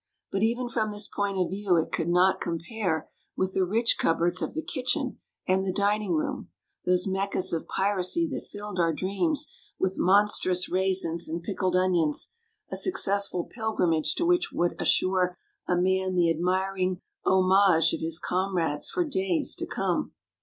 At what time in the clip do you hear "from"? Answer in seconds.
0.67-0.89